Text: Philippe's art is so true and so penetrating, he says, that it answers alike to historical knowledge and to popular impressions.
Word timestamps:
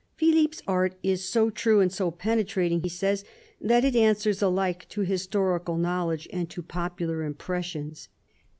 Philippe's 0.17 0.63
art 0.67 0.95
is 1.03 1.23
so 1.29 1.51
true 1.51 1.79
and 1.79 1.93
so 1.93 2.09
penetrating, 2.09 2.81
he 2.81 2.89
says, 2.89 3.23
that 3.61 3.85
it 3.85 3.95
answers 3.95 4.41
alike 4.41 4.89
to 4.89 5.01
historical 5.01 5.77
knowledge 5.77 6.27
and 6.33 6.49
to 6.49 6.63
popular 6.63 7.21
impressions. 7.23 8.09